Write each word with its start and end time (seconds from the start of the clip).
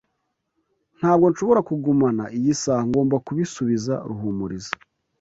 Ntabwo 0.97 1.25
nshobora 1.31 1.61
kugumana 1.69 2.23
iyi 2.37 2.53
saha. 2.61 2.83
Ngomba 2.89 3.15
kubisubiza 3.25 3.93
Ruhumuriza. 4.09 4.71